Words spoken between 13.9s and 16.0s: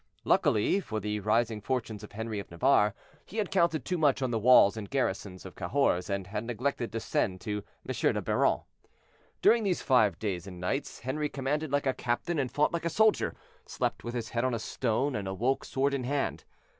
with his head on a stone, and awoke sword